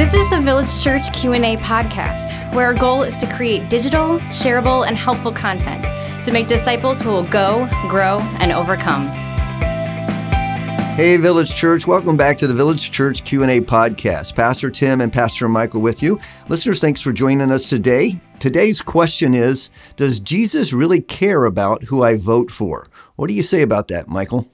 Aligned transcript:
This 0.00 0.14
is 0.14 0.30
the 0.30 0.40
Village 0.40 0.82
Church 0.82 1.12
Q&A 1.12 1.58
podcast, 1.58 2.54
where 2.54 2.64
our 2.64 2.72
goal 2.72 3.02
is 3.02 3.18
to 3.18 3.26
create 3.26 3.68
digital, 3.68 4.18
shareable, 4.30 4.86
and 4.86 4.96
helpful 4.96 5.30
content 5.30 5.84
to 6.24 6.32
make 6.32 6.46
disciples 6.46 7.02
who 7.02 7.10
will 7.10 7.26
go, 7.26 7.68
grow, 7.86 8.18
and 8.40 8.50
overcome. 8.50 9.08
Hey 10.96 11.18
Village 11.18 11.54
Church, 11.54 11.86
welcome 11.86 12.16
back 12.16 12.38
to 12.38 12.46
the 12.46 12.54
Village 12.54 12.90
Church 12.90 13.26
Q&A 13.26 13.60
podcast. 13.60 14.34
Pastor 14.34 14.70
Tim 14.70 15.02
and 15.02 15.12
Pastor 15.12 15.50
Michael 15.50 15.82
with 15.82 16.02
you. 16.02 16.18
Listeners, 16.48 16.80
thanks 16.80 17.02
for 17.02 17.12
joining 17.12 17.52
us 17.52 17.68
today. 17.68 18.18
Today's 18.38 18.80
question 18.80 19.34
is, 19.34 19.68
does 19.96 20.18
Jesus 20.18 20.72
really 20.72 21.02
care 21.02 21.44
about 21.44 21.84
who 21.84 22.02
I 22.02 22.16
vote 22.16 22.50
for? 22.50 22.88
What 23.16 23.28
do 23.28 23.34
you 23.34 23.42
say 23.42 23.60
about 23.60 23.88
that, 23.88 24.08
Michael? 24.08 24.48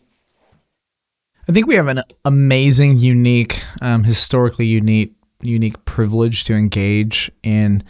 I 1.48 1.52
think 1.52 1.69
we 1.69 1.77
have 1.77 1.87
an 1.87 2.02
amazing, 2.24 2.97
unique, 2.98 3.62
um, 3.80 4.02
historically 4.02 4.66
unique 4.66 5.16
unique 5.48 5.84
privilege 5.84 6.45
to 6.45 6.55
engage 6.55 7.30
in 7.42 7.82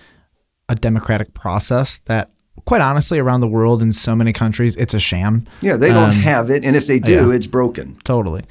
a 0.69 0.74
democratic 0.74 1.34
process 1.34 1.98
that 2.06 2.30
quite 2.64 2.80
honestly 2.80 3.19
around 3.19 3.41
the 3.41 3.48
world 3.48 3.83
in 3.83 3.92
so 3.92 4.16
many 4.16 4.33
countries 4.33 4.77
it's 4.77 4.95
a 4.95 5.01
sham. 5.01 5.47
Yeah 5.61 5.77
they 5.77 5.88
don't 5.88 6.11
um, 6.11 6.16
have 6.16 6.50
it 6.50 6.64
and 6.64 6.77
if 6.77 6.87
they 6.87 6.98
do 6.98 7.28
yeah, 7.28 7.34
it's 7.34 7.47
broken. 7.47 7.97
Totally. 8.05 8.42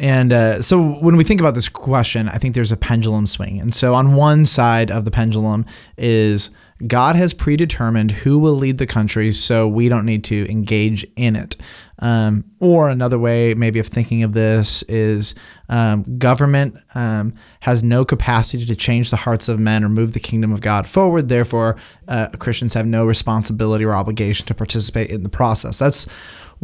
And 0.00 0.32
uh, 0.32 0.60
so 0.60 0.82
when 0.82 1.16
we 1.16 1.22
think 1.22 1.40
about 1.40 1.54
this 1.54 1.68
question 1.68 2.28
i 2.28 2.36
think 2.36 2.54
there's 2.54 2.72
a 2.72 2.76
pendulum 2.76 3.26
swing. 3.26 3.60
And 3.60 3.74
so 3.74 3.94
on 3.94 4.14
one 4.14 4.46
side 4.46 4.90
of 4.90 5.04
the 5.04 5.10
pendulum 5.10 5.64
is 5.96 6.50
God 6.86 7.16
has 7.16 7.32
predetermined 7.32 8.10
who 8.10 8.38
will 8.38 8.54
lead 8.54 8.78
the 8.78 8.86
country, 8.86 9.32
so 9.32 9.68
we 9.68 9.88
don't 9.88 10.04
need 10.04 10.24
to 10.24 10.50
engage 10.50 11.06
in 11.16 11.36
it. 11.36 11.56
Um, 12.00 12.44
or 12.60 12.88
another 12.88 13.18
way, 13.18 13.54
maybe 13.54 13.78
of 13.78 13.86
thinking 13.86 14.22
of 14.22 14.32
this 14.32 14.82
is 14.88 15.34
um, 15.68 16.02
government 16.18 16.76
um, 16.94 17.34
has 17.60 17.82
no 17.82 18.04
capacity 18.04 18.66
to 18.66 18.74
change 18.74 19.10
the 19.10 19.16
hearts 19.16 19.48
of 19.48 19.58
men 19.60 19.84
or 19.84 19.88
move 19.88 20.12
the 20.12 20.20
kingdom 20.20 20.52
of 20.52 20.60
God 20.60 20.86
forward. 20.86 21.28
Therefore, 21.28 21.76
uh, 22.08 22.28
Christians 22.38 22.74
have 22.74 22.86
no 22.86 23.04
responsibility 23.04 23.84
or 23.84 23.94
obligation 23.94 24.46
to 24.46 24.54
participate 24.54 25.10
in 25.10 25.22
the 25.22 25.28
process. 25.28 25.78
That's 25.78 26.06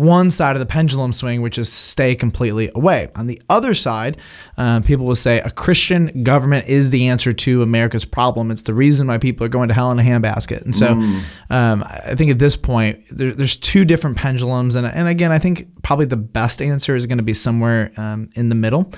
one 0.01 0.31
side 0.31 0.56
of 0.56 0.61
the 0.61 0.67
pendulum 0.67 1.12
swing, 1.12 1.43
which 1.43 1.59
is 1.59 1.70
stay 1.70 2.15
completely 2.15 2.70
away. 2.75 3.09
On 3.17 3.27
the 3.27 3.41
other 3.51 3.75
side, 3.75 4.17
uh, 4.56 4.81
people 4.81 5.05
will 5.05 5.15
say 5.15 5.41
a 5.41 5.51
Christian 5.51 6.23
government 6.23 6.67
is 6.69 6.89
the 6.89 7.09
answer 7.09 7.34
to 7.34 7.62
America's 7.62 8.06
problem. 8.06 8.51
It's 8.51 8.62
the 8.62 8.73
reason 8.73 9.09
why 9.09 9.19
people 9.19 9.45
are 9.45 9.51
going 9.51 9.69
to 9.69 9.75
hell 9.75 9.91
in 9.93 9.98
a 9.98 10.03
handbasket. 10.03 10.62
And 10.62 10.75
so 10.75 10.95
mm. 10.95 11.23
um, 11.51 11.84
I 11.87 12.15
think 12.15 12.31
at 12.31 12.39
this 12.39 12.56
point, 12.56 13.05
there, 13.11 13.33
there's 13.33 13.56
two 13.56 13.84
different 13.84 14.17
pendulums. 14.17 14.75
And, 14.75 14.87
and 14.87 15.06
again, 15.06 15.33
I 15.33 15.39
think 15.39 15.83
probably 15.83 16.06
the 16.06 16.17
best 16.17 16.62
answer 16.62 16.97
is 16.97 17.06
going 17.06 17.19
to 17.19 17.25
be 17.25 17.34
somewhere 17.34 17.93
um, 17.98 18.31
in 18.34 18.48
the 18.48 18.55
middle. 18.55 18.91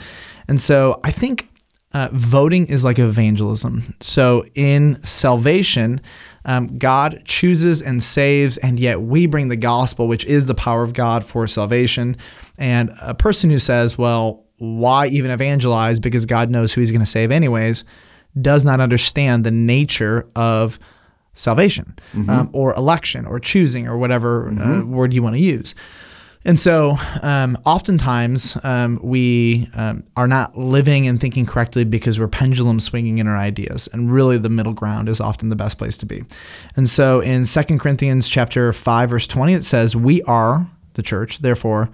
And 0.46 0.60
so 0.60 1.00
I 1.02 1.10
think 1.10 1.48
uh, 1.94 2.08
voting 2.12 2.66
is 2.66 2.84
like 2.84 2.98
evangelism. 2.98 3.94
So 4.00 4.44
in 4.54 5.02
salvation, 5.04 6.00
um, 6.44 6.78
God 6.78 7.22
chooses 7.24 7.82
and 7.82 8.02
saves, 8.02 8.56
and 8.58 8.80
yet 8.80 9.02
we 9.02 9.26
bring 9.26 9.48
the 9.48 9.56
gospel, 9.56 10.08
which 10.08 10.24
is 10.24 10.46
the 10.46 10.54
power 10.54 10.82
of 10.82 10.94
God 10.94 11.24
for 11.24 11.46
salvation. 11.46 12.16
And 12.58 12.90
a 13.00 13.14
person 13.14 13.50
who 13.50 13.58
says, 13.58 13.98
well, 13.98 14.44
why 14.58 15.08
even 15.08 15.30
evangelize 15.30 16.00
because 16.00 16.24
God 16.24 16.50
knows 16.50 16.72
who 16.72 16.80
he's 16.80 16.92
going 16.92 17.00
to 17.00 17.06
save 17.06 17.30
anyways, 17.30 17.84
does 18.40 18.64
not 18.64 18.80
understand 18.80 19.44
the 19.44 19.50
nature 19.50 20.26
of 20.34 20.78
salvation 21.34 21.94
mm-hmm. 22.12 22.30
um, 22.30 22.50
or 22.52 22.74
election 22.74 23.26
or 23.26 23.38
choosing 23.38 23.88
or 23.88 23.96
whatever 23.98 24.48
uh, 24.48 24.50
mm-hmm. 24.50 24.80
uh, 24.80 24.84
word 24.84 25.12
you 25.12 25.22
want 25.22 25.34
to 25.34 25.40
use. 25.40 25.74
And 26.44 26.58
so, 26.58 26.96
um, 27.22 27.56
oftentimes, 27.64 28.56
um, 28.64 28.98
we 29.02 29.68
um, 29.74 30.02
are 30.16 30.26
not 30.26 30.58
living 30.58 31.06
and 31.06 31.20
thinking 31.20 31.46
correctly 31.46 31.84
because 31.84 32.18
we're 32.18 32.28
pendulum 32.28 32.80
swinging 32.80 33.18
in 33.18 33.28
our 33.28 33.36
ideas. 33.36 33.88
And 33.92 34.12
really, 34.12 34.38
the 34.38 34.48
middle 34.48 34.72
ground 34.72 35.08
is 35.08 35.20
often 35.20 35.50
the 35.50 35.56
best 35.56 35.78
place 35.78 35.96
to 35.98 36.06
be. 36.06 36.24
And 36.74 36.88
so, 36.88 37.20
in 37.20 37.44
2 37.44 37.78
Corinthians 37.78 38.28
chapter 38.28 38.72
5, 38.72 39.10
verse 39.10 39.26
20, 39.28 39.54
it 39.54 39.64
says, 39.64 39.94
We 39.94 40.22
are 40.22 40.68
the 40.94 41.02
church, 41.02 41.38
therefore, 41.38 41.90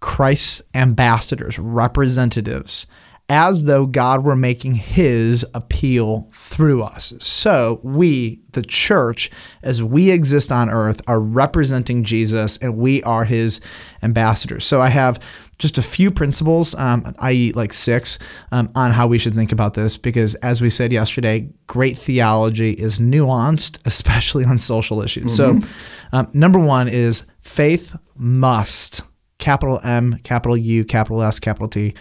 Christ's 0.00 0.62
ambassadors, 0.74 1.58
representatives 1.58 2.86
as 3.28 3.64
though 3.64 3.84
God 3.84 4.24
were 4.24 4.36
making 4.36 4.74
his 4.74 5.44
appeal 5.52 6.28
through 6.32 6.82
us. 6.82 7.12
So 7.20 7.78
we, 7.82 8.40
the 8.52 8.62
church, 8.62 9.30
as 9.62 9.82
we 9.82 10.10
exist 10.10 10.50
on 10.50 10.70
earth, 10.70 11.02
are 11.06 11.20
representing 11.20 12.04
Jesus 12.04 12.56
and 12.56 12.78
we 12.78 13.02
are 13.02 13.24
his 13.24 13.60
ambassadors. 14.02 14.64
So 14.64 14.80
I 14.80 14.88
have 14.88 15.20
just 15.58 15.76
a 15.76 15.82
few 15.82 16.10
principles, 16.10 16.74
um, 16.76 17.14
i.e., 17.18 17.52
like 17.52 17.74
six, 17.74 18.18
um, 18.50 18.70
on 18.74 18.92
how 18.92 19.06
we 19.06 19.18
should 19.18 19.34
think 19.34 19.52
about 19.52 19.74
this 19.74 19.98
because, 19.98 20.34
as 20.36 20.62
we 20.62 20.70
said 20.70 20.90
yesterday, 20.90 21.50
great 21.66 21.98
theology 21.98 22.72
is 22.72 22.98
nuanced, 22.98 23.78
especially 23.84 24.44
on 24.44 24.58
social 24.58 25.02
issues. 25.02 25.36
Mm-hmm. 25.36 25.60
So, 25.60 25.68
um, 26.12 26.28
number 26.32 26.58
one 26.58 26.88
is 26.88 27.26
faith 27.42 27.94
must, 28.16 29.02
capital 29.38 29.80
M, 29.82 30.18
capital 30.22 30.56
U, 30.56 30.84
capital 30.84 31.22
S, 31.22 31.38
capital 31.40 31.68
T, 31.68 31.94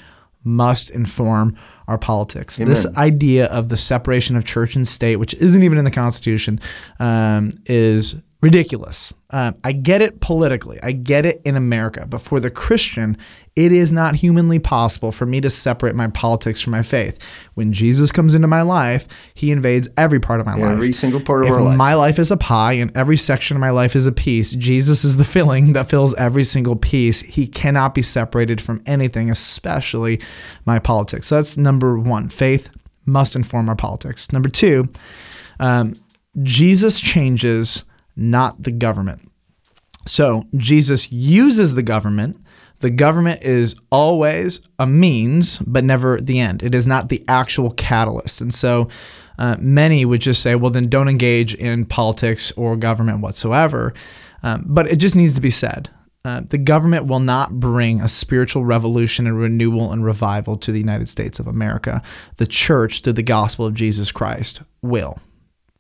must 0.48 0.90
inform 0.90 1.56
our 1.88 1.98
politics. 1.98 2.60
Amen. 2.60 2.70
This 2.70 2.86
idea 2.96 3.46
of 3.46 3.70
the 3.70 3.78
separation 3.78 4.36
of 4.36 4.46
church 4.46 4.76
and 4.76 4.88
state, 4.88 5.18
which 5.18 5.34
isn't 5.36 5.64
even 5.64 5.78
in 5.78 5.86
the 5.86 5.92
Constitution, 5.92 6.60
um, 7.00 7.52
is 7.66 8.16
ridiculous. 8.42 9.14
Um, 9.32 9.56
I 9.64 9.72
get 9.72 10.02
it 10.02 10.22
politically, 10.22 10.80
I 10.84 10.92
get 10.92 11.26
it 11.26 11.42
in 11.44 11.56
America, 11.56 12.06
but 12.08 12.22
for 12.22 12.40
the 12.40 12.50
Christian, 12.50 13.18
it 13.56 13.72
is 13.72 13.92
not 13.92 14.16
humanly 14.16 14.60
possible 14.60 15.12
for 15.12 15.26
me 15.26 15.42
to 15.42 15.50
separate 15.50 15.96
my 15.96 16.08
politics 16.10 16.62
from 16.62 16.72
my 16.72 16.84
faith. 16.84 17.18
When 17.56 17.74
Jesus 17.74 18.12
comes 18.12 18.36
into 18.36 18.48
my 18.48 18.62
life, 18.62 19.08
he 19.34 19.52
invades 19.52 19.90
every 19.98 20.20
part 20.20 20.40
of 20.40 20.46
my 20.46 20.54
life. 20.54 20.74
Every 20.74 20.94
single 20.94 21.20
part 21.20 21.42
of 21.42 21.50
if 21.50 21.54
our 21.56 21.64
life. 21.64 21.78
My 21.78 21.96
life 21.96 22.20
is 22.20 22.30
a 22.30 22.38
pie 22.38 22.74
and 22.74 22.96
every 22.96 23.18
section 23.18 23.58
of 23.58 23.62
my 23.62 23.72
life 23.72 23.96
is 23.96 24.06
a 24.06 24.12
piece. 24.12 24.52
Jesus 24.52 25.04
is 25.04 25.18
the 25.18 25.26
filling 25.26 25.74
that 25.74 25.90
fills 25.90 26.14
every 26.16 26.44
single 26.44 26.76
piece. 26.76 27.22
He 27.22 27.48
cannot 27.48 27.96
be 27.96 28.04
separated 28.04 28.62
from 28.62 28.84
anything, 28.86 29.32
especially 29.32 30.22
my 30.66 30.78
politics. 30.78 31.28
So 31.28 31.36
that's 31.36 31.58
number 31.58 31.98
one. 31.98 32.30
Faith 32.30 32.70
must 33.08 33.36
inform 33.36 33.70
our 33.70 33.76
politics. 33.76 34.32
Number 34.32 34.50
two, 34.50 34.88
um, 35.60 36.00
Jesus 36.44 37.02
changes 37.02 37.84
not 38.18 38.62
the 38.64 38.72
government. 38.72 39.32
So 40.06 40.44
Jesus 40.56 41.12
uses 41.12 41.76
the 41.76 41.84
government. 41.84 42.38
The 42.80 42.90
government 42.90 43.44
is 43.44 43.76
always 43.92 44.62
a 44.80 44.88
means, 44.88 45.60
but 45.60 45.84
never 45.84 46.20
the 46.20 46.40
end. 46.40 46.64
It 46.64 46.76
is 46.76 46.88
not 46.88 47.10
the 47.10 47.24
actual 47.28 47.72
catalyst. 47.72 48.42
And 48.42 48.54
so 48.54 48.88
uh, 49.38 49.58
many 49.60 50.06
would 50.06 50.22
just 50.22 50.42
say, 50.42 50.56
well, 50.56 50.72
then 50.72 50.90
don't 50.90 51.08
engage 51.08 51.56
in 51.56 51.86
politics 51.86 52.52
or 52.54 52.76
government 52.76 53.22
whatsoever. 53.22 53.94
Um, 54.44 54.64
but 54.68 54.88
it 54.88 54.98
just 54.98 55.16
needs 55.16 55.36
to 55.36 55.42
be 55.42 55.52
said. 55.52 55.90
Uh, 56.24 56.42
the 56.50 56.58
government 56.58 57.08
will 57.08 57.20
not 57.20 57.60
bring 57.60 58.02
a 58.02 58.08
spiritual 58.08 58.66
revolution 58.66 59.28
and 59.28 59.40
renewal 59.40 59.92
and 59.94 60.04
revival 60.04 60.58
to 60.58 60.72
the 60.72 60.80
United 60.80 61.08
States 61.08 61.40
of 61.40 61.48
America. 61.48 62.02
The 62.36 62.48
church, 62.48 63.02
through 63.02 63.14
the 63.14 63.24
gospel 63.24 63.66
of 63.66 63.74
Jesus 63.74 64.12
Christ, 64.12 64.62
will. 64.82 65.20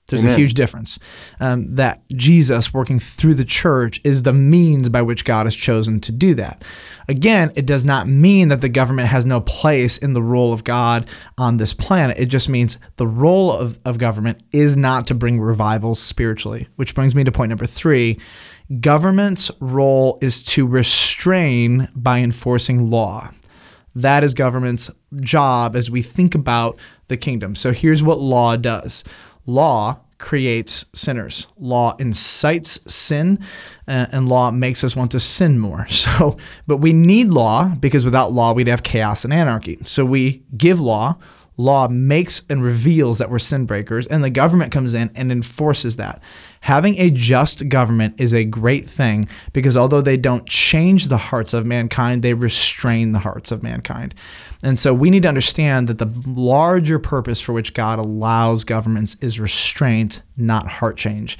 There's 0.07 0.23
Amen. 0.23 0.35
a 0.35 0.37
huge 0.37 0.53
difference. 0.53 0.99
Um, 1.39 1.75
that 1.75 2.01
Jesus 2.13 2.73
working 2.73 2.97
through 2.97 3.35
the 3.35 3.43
church 3.43 3.99
is 4.05 4.23
the 4.23 4.31
means 4.31 4.87
by 4.87 5.01
which 5.01 5.25
God 5.25 5.45
has 5.45 5.55
chosen 5.55 5.99
to 6.01 6.13
do 6.13 6.33
that. 6.35 6.63
Again, 7.09 7.51
it 7.55 7.65
does 7.65 7.83
not 7.83 8.07
mean 8.07 8.47
that 8.47 8.61
the 8.61 8.69
government 8.69 9.09
has 9.09 9.25
no 9.25 9.41
place 9.41 9.97
in 9.97 10.13
the 10.13 10.21
role 10.21 10.53
of 10.53 10.63
God 10.63 11.07
on 11.37 11.57
this 11.57 11.73
planet. 11.73 12.17
It 12.17 12.27
just 12.27 12.47
means 12.47 12.77
the 12.95 13.07
role 13.07 13.51
of, 13.51 13.79
of 13.83 13.97
government 13.97 14.41
is 14.51 14.77
not 14.77 15.07
to 15.07 15.13
bring 15.13 15.41
revivals 15.41 15.99
spiritually, 15.99 16.69
which 16.77 16.95
brings 16.95 17.13
me 17.13 17.25
to 17.25 17.31
point 17.31 17.49
number 17.49 17.65
three. 17.65 18.19
Government's 18.79 19.51
role 19.59 20.19
is 20.21 20.41
to 20.43 20.65
restrain 20.65 21.87
by 21.95 22.19
enforcing 22.19 22.89
law. 22.89 23.31
That 23.95 24.23
is 24.23 24.33
government's 24.33 24.91
job 25.21 25.75
as 25.75 25.89
we 25.89 26.01
think 26.01 26.35
about 26.35 26.77
the 27.07 27.17
kingdom. 27.17 27.55
So 27.55 27.71
here's 27.71 28.03
what 28.03 28.19
law 28.19 28.55
does 28.55 29.03
law 29.47 29.99
creates 30.19 30.85
sinners. 30.93 31.47
Law 31.59 31.95
incites 31.97 32.79
sin, 32.91 33.39
uh, 33.87 34.07
and 34.11 34.27
law 34.29 34.51
makes 34.51 34.83
us 34.83 34.95
want 34.95 35.11
to 35.11 35.19
sin 35.19 35.57
more. 35.59 35.87
So, 35.97 36.37
but 36.67 36.77
we 36.77 36.93
need 36.93 37.29
law 37.29 37.65
because 37.67 38.05
without 38.05 38.31
law, 38.31 38.53
we'd 38.53 38.67
have 38.67 38.83
chaos 38.83 39.25
and 39.25 39.33
anarchy. 39.33 39.79
So 39.83 40.05
we 40.05 40.43
give 40.55 40.79
law. 40.79 41.17
Law 41.57 41.87
makes 41.87 42.43
and 42.49 42.63
reveals 42.63 43.17
that 43.17 43.31
we're 43.31 43.39
sin 43.39 43.65
breakers, 43.65 44.05
and 44.07 44.23
the 44.23 44.29
government 44.29 44.71
comes 44.71 44.93
in 44.93 45.09
and 45.15 45.31
enforces 45.31 45.95
that. 45.97 46.21
Having 46.61 46.99
a 46.99 47.09
just 47.09 47.67
government 47.67 48.19
is 48.19 48.33
a 48.33 48.43
great 48.43 48.87
thing 48.87 49.25
because 49.53 49.75
although 49.75 50.01
they 50.01 50.17
don't 50.17 50.45
change 50.47 51.07
the 51.07 51.17
hearts 51.17 51.53
of 51.53 51.65
mankind, 51.65 52.21
they 52.21 52.33
restrain 52.33 53.11
the 53.11 53.19
hearts 53.19 53.51
of 53.51 53.63
mankind. 53.63 54.13
And 54.63 54.77
so 54.77 54.93
we 54.93 55.09
need 55.09 55.23
to 55.23 55.29
understand 55.29 55.87
that 55.87 55.97
the 55.97 56.11
larger 56.25 56.99
purpose 56.99 57.41
for 57.41 57.53
which 57.53 57.73
God 57.73 57.99
allows 57.99 58.63
governments 58.63 59.15
is 59.21 59.39
restraint, 59.39 60.21
not 60.35 60.67
heart 60.67 60.97
change. 60.97 61.37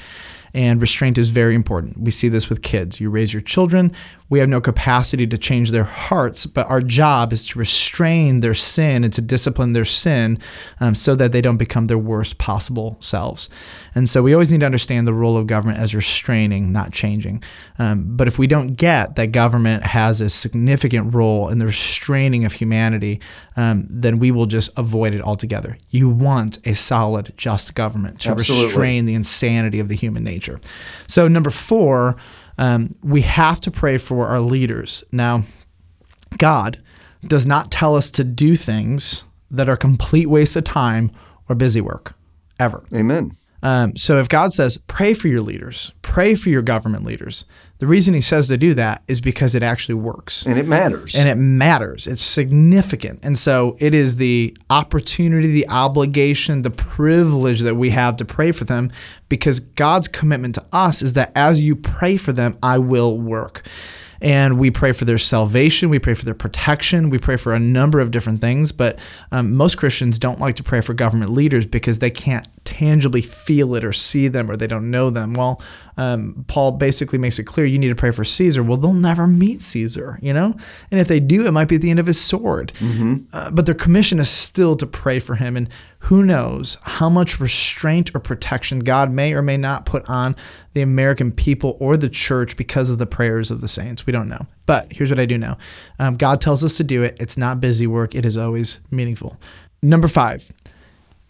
And 0.58 0.82
restraint 0.82 1.20
is 1.20 1.30
very 1.30 1.54
important. 1.54 2.00
We 2.00 2.10
see 2.10 2.30
this 2.30 2.50
with 2.50 2.64
kids. 2.64 3.00
You 3.00 3.12
raise 3.12 3.32
your 3.32 3.44
children, 3.44 3.94
we 4.30 4.40
have 4.40 4.50
no 4.50 4.60
capacity 4.60 5.26
to 5.28 5.38
change 5.38 5.72
their 5.72 5.84
hearts, 5.84 6.46
but 6.46 6.70
our 6.70 6.82
job 6.82 7.32
is 7.32 7.48
to 7.50 7.60
restrain 7.60 8.42
their 8.42 8.54
sin 8.54 9.04
and 9.04 9.14
to 9.14 9.22
discipline 9.22 9.74
their 9.74 9.86
sin 9.86 10.40
um, 10.80 10.96
so 10.96 11.16
that 11.16 11.32
they 11.32 11.42
don't 11.42 11.58
become 11.58 11.88
their 11.88 11.98
worst 11.98 12.38
possible 12.38 12.98
selves. 13.00 13.50
And 13.96 14.10
so 14.10 14.22
we 14.22 14.34
always 14.34 14.52
need 14.52 14.60
to 14.62 14.66
understand 14.66 15.08
the 15.08 15.14
role 15.14 15.38
of 15.38 15.48
government 15.48 15.80
as 15.80 15.96
restraining, 15.96 16.72
not 16.72 16.92
changing. 16.92 17.44
Um, 17.80 18.18
but 18.18 18.28
if 18.28 18.38
we 18.38 18.48
don't 18.48 18.76
get 18.76 19.16
that 19.16 19.32
government 19.32 19.84
has 19.84 20.20
a 20.20 20.30
significant 20.30 21.14
role 21.14 21.50
in 21.50 21.58
the 21.58 21.66
restraining 21.66 22.44
of 22.44 22.54
humanity, 22.54 23.22
um, 23.56 23.88
then 23.90 24.20
we 24.20 24.32
will 24.32 24.46
just 24.46 24.72
avoid 24.76 25.16
it 25.16 25.22
altogether. 25.22 25.78
You 25.90 26.10
want 26.10 26.60
a 26.66 26.74
solid, 26.74 27.34
just 27.38 27.76
government 27.76 28.22
to 28.22 28.32
Absolutely. 28.32 28.66
restrain 28.68 29.06
the 29.06 29.14
insanity 29.14 29.80
of 29.80 29.88
the 29.88 29.96
human 29.96 30.24
nature. 30.24 30.47
So, 31.08 31.28
number 31.28 31.50
four, 31.50 32.16
um, 32.58 32.90
we 33.04 33.22
have 33.22 33.62
to 33.62 33.72
pray 33.72 33.98
for 33.98 34.28
our 34.28 34.40
leaders. 34.40 35.04
Now, 35.12 35.44
God 36.38 36.82
does 37.26 37.46
not 37.46 37.72
tell 37.72 37.96
us 37.96 38.12
to 38.12 38.24
do 38.24 38.56
things 38.56 39.24
that 39.52 39.70
are 39.70 39.78
complete 39.78 40.28
waste 40.28 40.56
of 40.56 40.64
time 40.64 41.12
or 41.50 41.56
busy 41.56 41.82
work, 41.82 42.14
ever. 42.60 42.84
Amen. 42.94 43.36
Um, 43.64 43.96
so 43.96 44.20
if 44.20 44.30
God 44.30 44.54
says, 44.54 44.78
pray 44.88 45.14
for 45.14 45.28
your 45.28 45.42
leaders, 45.42 45.94
pray 46.02 46.36
for 46.36 46.50
your 46.50 46.62
government 46.62 47.04
leaders, 47.04 47.46
the 47.80 47.88
reason 47.88 48.14
he 48.14 48.22
says 48.22 48.48
to 48.48 48.58
do 48.58 48.74
that 48.74 49.04
is 49.08 49.22
because 49.22 49.54
it 49.54 49.62
actually 49.62 49.96
works. 49.96 50.46
And 50.46 50.58
it 50.58 50.66
matters. 50.66 51.16
And 51.16 51.30
it 51.30 51.36
matters. 51.36 52.08
It's 52.08 52.24
significant. 52.24 53.20
And 53.24 53.38
so 53.38 53.78
it 53.80 53.94
is 53.94 54.16
the 54.16 54.58
opportunity, 54.70 55.52
the 55.52 55.70
obligation, 55.70 56.64
the 56.64 56.72
privilege 56.72 57.62
that 57.62 57.76
we 57.76 57.92
have 57.92 58.18
to 58.18 58.26
pray 58.26 58.52
for 58.52 58.64
them 58.64 58.92
because 59.30 59.60
God's 59.60 60.08
commitment 60.08 60.56
to 60.56 60.66
us 60.74 61.02
is 61.02 61.14
that 61.14 61.32
as 61.36 61.62
you 61.62 61.76
pray 61.76 62.18
for 62.18 62.34
them, 62.34 62.58
I 62.64 62.80
will 62.80 63.20
work. 63.20 63.68
And 64.22 64.58
we 64.58 64.72
pray 64.72 64.92
for 64.92 65.06
their 65.06 65.18
salvation, 65.18 65.90
we 65.90 66.00
pray 66.00 66.14
for 66.14 66.26
their 66.26 66.34
protection, 66.34 67.10
we 67.10 67.18
pray 67.18 67.38
for 67.38 67.54
a 67.54 67.60
number 67.60 68.00
of 68.00 68.12
different 68.12 68.42
things. 68.42 68.72
But 68.72 69.00
um, 69.32 69.56
most 69.56 69.78
Christians 69.78 70.18
don't 70.18 70.40
like 70.40 70.56
to 70.56 70.64
pray 70.64 70.82
for 70.82 70.94
government 70.94 71.32
leaders 71.32 71.66
because 71.66 72.00
they 72.00 72.10
can't 72.10 72.48
tangibly 72.66 73.22
feel 73.22 73.76
it 73.76 73.84
or 73.84 73.94
see 73.94 74.28
them 74.28 74.50
or 74.52 74.58
they 74.58 74.68
don't 74.68 74.92
know 74.92 75.10
them. 75.10 75.34
Well, 75.34 75.62
um, 75.98 76.46
Paul 76.48 76.74
basically 76.74 77.18
makes 77.18 77.40
it 77.40 77.46
clear 77.46 77.66
you 77.66 77.80
need 77.80 77.90
to 77.90 77.96
pray 77.96 78.12
for 78.12 78.24
Caesar. 78.24 78.62
Well, 78.62 78.78
they'll 78.78 78.94
never 78.94 79.26
meet 79.26 79.62
Caesar, 79.62 80.20
you 80.22 80.34
know? 80.34 80.56
And 80.92 81.00
if 81.00 81.08
they 81.08 81.20
do, 81.20 81.48
it 81.48 81.52
might 81.52 81.68
be 81.68 81.76
at 81.76 81.82
the 81.82 81.90
end 81.90 82.00
of 82.00 82.06
his 82.06 82.20
sword. 82.20 82.74
Uh, 83.34 83.52
but 83.52 83.66
their 83.66 83.76
commission 83.76 84.20
is 84.20 84.30
still 84.30 84.76
to 84.76 84.86
pray 84.86 85.20
for 85.20 85.36
him. 85.36 85.56
And 85.58 85.70
who 86.08 86.24
knows 86.24 86.78
how 86.84 87.10
much 87.10 87.38
restraint 87.38 88.16
or 88.16 88.20
protection 88.22 88.80
God 88.80 89.12
may 89.12 89.34
or 89.34 89.42
may 89.42 89.58
not 89.58 89.86
put 89.86 90.10
on 90.10 90.38
the 90.74 90.82
American 90.82 91.34
people 91.34 91.76
or 91.82 91.98
the 91.98 92.08
church 92.08 92.56
because 92.56 92.90
of 92.90 92.98
the 92.98 93.06
prayers 93.06 93.52
of 93.52 93.60
the 93.60 93.68
saints. 93.68 94.06
We 94.06 94.14
don't 94.14 94.30
know. 94.30 94.48
But 94.66 94.88
here's 94.94 95.10
what 95.10 95.20
I 95.20 95.26
do 95.26 95.38
know 95.38 95.58
um, 96.00 96.14
God 96.14 96.40
tells 96.40 96.64
us 96.64 96.78
to 96.78 96.86
do 96.86 97.04
it. 97.04 97.18
It's 97.20 97.36
not 97.36 97.60
busy 97.60 97.88
work, 97.88 98.16
it 98.16 98.26
is 98.26 98.38
always 98.38 98.80
meaningful. 98.90 99.38
Number 99.82 100.08
five, 100.08 100.50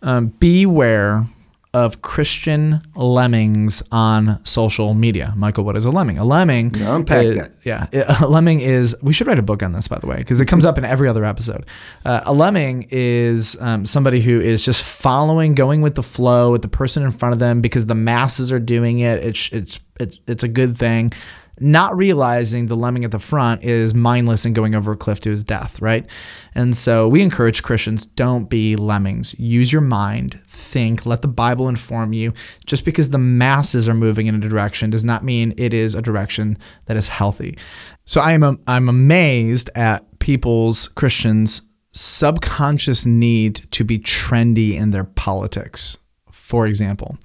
um, 0.04 0.28
beware 0.28 1.26
of 1.74 2.02
Christian 2.02 2.82
lemmings 2.96 3.84
on 3.92 4.44
social 4.46 4.94
media. 4.94 5.34
Michael, 5.36 5.64
what 5.64 5.76
is 5.78 5.86
a 5.86 5.92
lemming? 5.92 6.18
A 6.18 6.24
lemming. 6.24 6.74
Yeah, 6.74 6.96
unpack 6.96 7.26
is- 7.26 7.38
that. 7.38 7.52
Yeah, 7.64 7.88
a 8.22 8.28
lemming 8.28 8.62
is. 8.62 8.96
We 9.02 9.14
should 9.14 9.28
write 9.28 9.38
a 9.40 9.44
book 9.44 9.62
on 9.62 9.74
this, 9.74 9.88
by 9.88 10.00
the 10.00 10.08
way, 10.08 10.18
because 10.18 10.40
it 10.42 10.46
comes 10.48 10.66
up 10.66 10.78
in 10.78 10.86
every 10.86 11.08
other 11.10 11.26
episode. 11.26 11.66
Uh, 12.06 12.22
a 12.26 12.34
lemming 12.34 12.88
is 12.90 13.58
um, 13.60 13.86
somebody 13.86 14.22
who 14.22 14.40
is 14.40 14.64
just 14.64 14.84
following, 14.84 15.54
going 15.56 15.82
with 15.82 15.96
the 15.96 16.04
flow 16.04 16.52
with 16.52 16.62
the 16.62 16.68
person 16.68 17.04
in 17.04 17.12
front 17.12 17.34
of 17.34 17.40
them 17.40 17.62
because 17.62 17.86
the 17.86 17.96
masses 17.96 18.52
are 18.52 18.60
doing 18.60 19.00
it. 19.00 19.24
It's 19.24 19.52
it's 19.52 19.80
it's 20.00 20.20
it's 20.28 20.44
a 20.44 20.48
good 20.48 20.78
thing. 20.78 21.12
Not 21.60 21.96
realizing 21.98 22.68
the 22.68 22.76
lemming 22.76 23.04
at 23.04 23.12
the 23.12 23.20
front 23.20 23.64
is 23.64 23.96
mindless 23.96 24.46
and 24.46 24.54
going 24.54 24.76
over 24.76 24.92
a 24.92 24.98
cliff 24.98 25.20
to 25.22 25.32
his 25.32 25.44
death, 25.44 25.82
right? 25.82 26.06
And 26.54 26.76
so 26.76 27.08
we 27.08 27.22
encourage 27.22 27.64
Christians 27.64 28.06
don't 28.06 28.50
be 28.50 28.76
lemmings. 28.76 29.38
Use 29.40 29.72
your 29.72 29.82
mind, 29.82 30.40
think, 30.48 31.06
let 31.06 31.22
the 31.22 31.28
Bible 31.28 31.68
inform 31.68 32.14
you. 32.14 32.34
Just 32.66 32.86
because 32.86 33.10
the 33.10 33.18
masses 33.18 33.90
are 33.90 33.94
moving 33.94 34.28
in 34.28 34.36
a 34.36 34.40
direction 34.40 34.90
does 34.90 35.06
not 35.06 35.24
mean 35.24 35.54
it 35.58 35.74
is 35.74 35.96
a 35.96 36.02
direction 36.02 36.58
that 36.86 36.98
is 36.98 37.08
healthy. 37.08 37.58
So 38.06 38.22
I 38.22 38.34
am 38.34 38.60
I'm 38.68 38.90
amazed 38.90 39.70
at 39.76 40.20
people's 40.20 40.90
Christians 40.90 41.64
subconscious 41.92 43.06
need 43.06 43.66
to 43.72 43.84
be 43.84 43.98
trendy 43.98 44.76
in 44.76 44.92
their 44.92 45.04
politics. 45.04 45.98
For 46.32 46.68
example, 46.68 47.18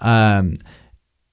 um, 0.00 0.54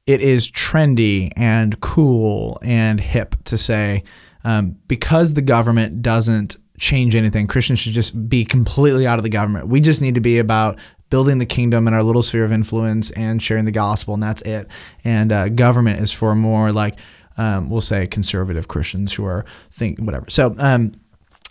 it 0.06 0.22
is 0.22 0.52
trendy 0.52 1.32
and 1.36 1.80
cool 1.80 2.60
and 2.62 3.00
hip 3.00 3.36
to 3.46 3.58
say 3.58 4.04
um, 4.44 4.78
because 4.88 5.34
the 5.34 5.42
government 5.42 6.02
doesn't 6.02 6.58
change 6.78 7.16
anything, 7.16 7.48
Christians 7.48 7.80
should 7.80 7.94
just 7.94 8.28
be 8.28 8.44
completely 8.44 9.08
out 9.08 9.20
of 9.20 9.24
the 9.24 9.30
government. 9.30 9.68
We 9.68 9.80
just 9.80 10.02
need 10.02 10.16
to 10.16 10.22
be 10.22 10.40
about 10.40 10.80
building 11.10 11.38
the 11.38 11.46
kingdom 11.46 11.88
in 11.88 11.94
our 11.94 12.04
little 12.04 12.24
sphere 12.24 12.44
of 12.44 12.52
influence 12.52 13.12
and 13.12 13.42
sharing 13.42 13.66
the 13.66 13.72
gospel, 13.72 14.16
and 14.16 14.24
that's 14.24 14.42
it. 14.42 14.70
And 15.04 15.32
uh, 15.32 15.50
government 15.50 16.00
is 16.02 16.12
for 16.12 16.36
more 16.36 16.72
like 16.74 17.00
um, 17.38 17.70
we'll 17.70 17.82
say 17.82 18.06
conservative 18.08 18.68
Christians 18.68 19.14
who 19.14 19.26
are 19.26 19.46
think 19.72 20.00
whatever. 20.00 20.30
So 20.30 20.56
um, 20.58 20.94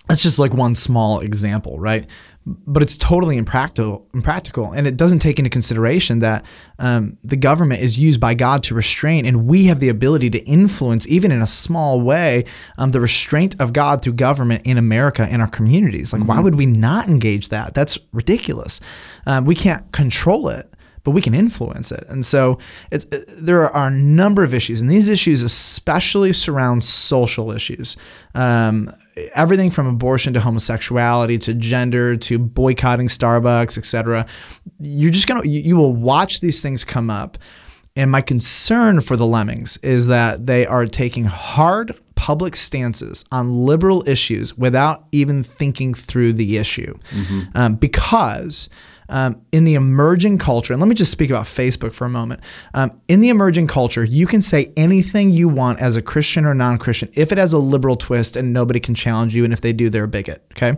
that's 0.09 0.23
just 0.23 0.39
like 0.39 0.53
one 0.53 0.75
small 0.75 1.21
example, 1.21 1.79
right? 1.79 2.09
But 2.45 2.83
it's 2.83 2.97
totally 2.97 3.37
impractical, 3.37 4.09
impractical, 4.13 4.73
and 4.73 4.87
it 4.87 4.97
doesn't 4.97 5.21
take 5.21 5.39
into 5.39 5.49
consideration 5.49 6.19
that 6.21 6.45
um, 6.81 7.17
the 7.23 7.37
government 7.37 7.83
is 7.83 7.99
used 7.99 8.21
by 8.21 8.35
God 8.35 8.65
to 8.65 8.75
restrain, 8.75 9.27
and 9.27 9.47
we 9.47 9.67
have 9.67 9.79
the 9.79 9.89
ability 9.89 10.29
to 10.31 10.39
influence, 10.41 11.07
even 11.07 11.31
in 11.31 11.41
a 11.41 11.47
small 11.47 12.01
way, 12.01 12.45
um, 12.79 12.91
the 12.91 13.01
restraint 13.01 13.55
of 13.61 13.73
God 13.73 14.03
through 14.03 14.15
government 14.15 14.63
in 14.65 14.77
America 14.77 15.29
in 15.29 15.41
our 15.41 15.47
communities. 15.47 16.13
Like, 16.13 16.25
why 16.25 16.41
would 16.41 16.57
we 16.57 16.67
not 16.67 17.07
engage 17.09 17.51
that? 17.51 17.75
That's 17.75 17.99
ridiculous. 18.13 18.81
Um, 19.25 19.45
we 19.45 19.55
can't 19.55 19.91
control 19.93 20.49
it 20.49 20.73
but 21.05 21.13
we 21.13 21.21
can 21.21 21.35
influence 21.35 21.91
it. 21.91 22.05
And 22.09 22.25
so 22.25 22.59
it's, 22.91 23.07
uh, 23.07 23.25
there 23.39 23.69
are 23.69 23.89
a 23.89 23.91
number 23.91 24.43
of 24.43 24.55
issues, 24.55 24.81
and 24.81 24.91
these 24.91 25.09
issues 25.09 25.43
especially 25.43 26.33
surround 26.33 26.85
social 26.85 27.51
issues. 27.51 27.97
Um, 28.35 28.93
everything 29.35 29.71
from 29.71 29.87
abortion 29.87 30.33
to 30.35 30.41
homosexuality 30.41 31.39
to 31.39 31.55
gender 31.55 32.17
to 32.17 32.39
boycotting 32.39 33.09
Starbucks, 33.09 33.79
etc. 33.79 34.27
You're 34.81 35.11
just 35.11 35.27
gonna 35.27 35.45
you, 35.45 35.61
you 35.61 35.77
will 35.77 35.95
watch 35.95 36.41
these 36.41 36.63
things 36.63 36.85
come 36.85 37.11
up. 37.11 37.39
And 37.95 38.11
my 38.11 38.23
concern 38.23 39.03
for 39.03 39.19
the 39.19 39.27
lemmings 39.27 39.77
is 39.83 40.07
that 40.07 40.47
they 40.47 40.67
are 40.67 40.87
taking 40.87 41.25
hard 41.27 41.95
public 42.15 42.57
stances 42.57 43.25
on 43.31 43.67
liberal 43.67 44.03
issues 44.09 44.57
without 44.57 45.05
even 45.13 45.43
thinking 45.43 45.93
through 45.93 46.33
the 46.33 46.57
issue. 46.57 46.97
Um, 47.55 47.75
because 47.75 48.71
um, 49.13 49.41
in 49.53 49.65
the 49.65 49.75
emerging 49.75 50.39
culture, 50.39 50.73
and 50.73 50.81
let 50.81 50.89
me 50.89 50.95
just 50.95 51.13
speak 51.13 51.31
about 51.31 51.45
Facebook 51.45 51.93
for 51.93 52.07
a 52.07 52.09
moment. 52.11 52.43
Um, 52.75 53.01
in 53.09 53.21
the 53.21 53.29
emerging 53.29 53.67
culture, 53.69 54.03
you 54.03 54.27
can 54.27 54.43
say 54.43 54.73
anything 54.77 55.31
you 55.31 55.49
want 55.49 55.81
as 55.81 55.97
a 55.97 56.03
Christian 56.03 56.45
or 56.47 56.55
non 56.55 56.79
Christian 56.79 57.11
if 57.13 57.31
it 57.31 57.39
has 57.39 57.53
a 57.53 57.59
liberal 57.59 57.95
twist 57.95 58.37
and 58.37 58.53
nobody 58.53 58.81
can 58.81 58.95
challenge 58.95 59.35
you. 59.37 59.45
And 59.45 59.53
if 59.53 59.61
they 59.61 59.73
do, 59.73 59.91
they're 59.91 60.05
a 60.05 60.09
bigot. 60.09 60.45
Okay. 60.53 60.73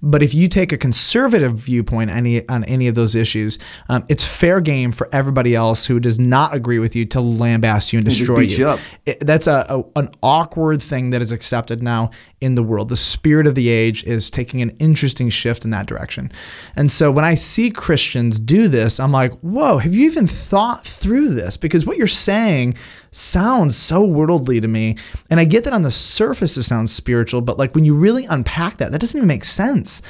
But 0.00 0.22
if 0.22 0.32
you 0.34 0.48
take 0.48 0.72
a 0.72 0.78
conservative 0.78 1.54
viewpoint 1.58 2.10
any, 2.10 2.48
on 2.48 2.62
any 2.64 2.86
of 2.86 2.94
those 2.94 3.14
issues, 3.16 3.58
um, 3.88 4.04
it's 4.08 4.24
fair 4.24 4.60
game 4.60 4.92
for 4.92 5.08
everybody 5.12 5.54
else 5.56 5.84
who 5.84 5.98
does 6.00 6.18
not 6.18 6.54
agree 6.54 6.78
with 6.78 6.94
you 6.94 7.04
to 7.06 7.20
lambaste 7.20 7.92
you 7.92 7.98
and 7.98 8.08
destroy 8.08 8.40
you 8.40 8.68
up. 8.68 8.80
it- 9.04 9.18
that's 9.20 9.46
a, 9.46 9.66
a 9.68 9.98
an 9.98 10.08
awkward 10.22 10.80
thing 10.80 11.10
that 11.10 11.20
is 11.20 11.32
accepted 11.32 11.82
now 11.82 12.10
in 12.40 12.54
the 12.54 12.62
world. 12.62 12.88
The 12.88 12.96
spirit 12.96 13.46
of 13.46 13.54
the 13.54 13.68
age 13.68 14.04
is 14.04 14.30
taking 14.30 14.62
an 14.62 14.70
interesting 14.78 15.28
shift 15.28 15.64
in 15.64 15.70
that 15.72 15.86
direction. 15.86 16.30
And 16.76 16.90
so 16.90 17.10
when 17.10 17.24
I 17.24 17.34
see 17.34 17.70
Christians 17.80 18.38
do 18.38 18.68
this, 18.68 19.00
I'm 19.00 19.10
like, 19.10 19.32
whoa, 19.40 19.78
have 19.78 19.94
you 19.94 20.04
even 20.04 20.26
thought 20.26 20.86
through 20.86 21.30
this? 21.30 21.56
Because 21.56 21.86
what 21.86 21.96
you're 21.96 22.06
saying 22.06 22.74
sounds 23.10 23.74
so 23.74 24.04
worldly 24.04 24.60
to 24.60 24.68
me. 24.68 24.96
And 25.30 25.40
I 25.40 25.46
get 25.46 25.64
that 25.64 25.72
on 25.72 25.80
the 25.80 25.90
surface 25.90 26.58
it 26.58 26.64
sounds 26.64 26.92
spiritual, 26.92 27.40
but 27.40 27.56
like 27.56 27.74
when 27.74 27.86
you 27.86 27.94
really 27.94 28.26
unpack 28.26 28.76
that, 28.76 28.92
that 28.92 29.00
doesn't 29.00 29.18
even 29.18 29.26
make 29.26 29.44
sense. 29.44 30.02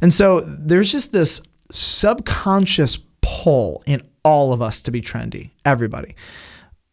And 0.00 0.12
so 0.12 0.40
there's 0.42 0.92
just 0.92 1.12
this 1.12 1.42
subconscious 1.72 2.98
pull 3.20 3.82
in 3.84 4.00
all 4.24 4.52
of 4.52 4.62
us 4.62 4.80
to 4.82 4.92
be 4.92 5.02
trendy, 5.02 5.50
everybody. 5.64 6.14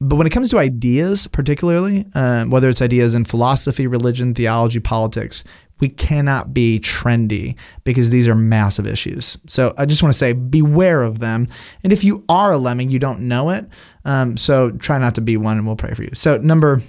But 0.02 0.18
when 0.18 0.28
it 0.28 0.32
comes 0.32 0.50
to 0.50 0.60
ideas, 0.60 1.28
particularly, 1.28 2.06
um, 2.16 2.50
whether 2.50 2.68
it's 2.68 2.82
ideas 2.82 3.16
in 3.16 3.26
philosophy, 3.26 3.88
religion, 3.88 4.34
theology, 4.34 4.80
politics, 4.80 5.44
we 5.80 5.90
cannot 5.90 6.54
be 6.54 6.80
trendy 6.80 7.56
because 7.84 8.10
these 8.10 8.28
are 8.28 8.36
massive 8.36 8.88
issues. 8.88 9.38
So 9.48 9.74
I 9.78 9.86
just 9.86 10.02
want 10.02 10.14
to 10.14 10.18
say 10.18 10.34
beware 10.34 11.02
of 11.02 11.20
them. 11.20 11.48
And 11.84 11.92
if 11.92 12.04
you 12.04 12.24
are 12.30 12.54
a 12.54 12.58
lemming, 12.58 12.90
you 12.90 13.00
don't 13.00 13.22
know 13.22 13.50
it. 13.50 13.68
Um, 14.06 14.38
so 14.38 14.72
try 14.72 14.98
not 15.00 15.16
to 15.16 15.22
be 15.22 15.36
one, 15.38 15.58
and 15.58 15.68
we'll 15.68 15.76
pray 15.76 15.94
for 15.94 16.04
you. 16.04 16.12
So, 16.14 16.38
number 16.38 16.82